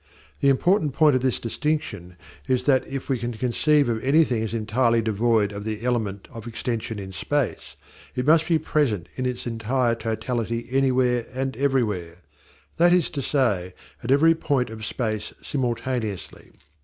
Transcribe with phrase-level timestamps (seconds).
[0.39, 2.15] The important point of this distinction
[2.47, 6.47] is that if we can conceive of anything as entirely devoid of the element of
[6.47, 7.75] extension in space,
[8.15, 12.15] it must be present in its entire totality anywhere and everywhere
[12.77, 16.51] that is to say, at every point of space simultaneously.